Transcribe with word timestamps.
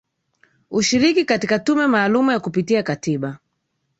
ushiriki 0.71 1.25
katika 1.25 1.59
tume 1.59 1.87
maalum 1.87 2.29
ya 2.31 2.39
kupitia 2.39 2.83
katiba 2.83 3.39